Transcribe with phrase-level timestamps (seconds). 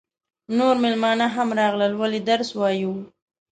[0.57, 2.93] نور مېلمانه هم راغلل ولې درس وایو.